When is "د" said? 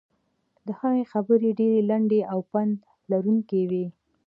0.65-0.67